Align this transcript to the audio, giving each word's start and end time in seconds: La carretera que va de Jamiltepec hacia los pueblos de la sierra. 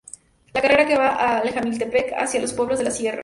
La 0.55 0.63
carretera 0.63 0.85
que 0.91 0.95
va 1.01 1.29
de 1.45 1.51
Jamiltepec 1.57 2.11
hacia 2.17 2.41
los 2.41 2.53
pueblos 2.53 2.79
de 2.79 2.85
la 2.85 2.89
sierra. 2.99 3.19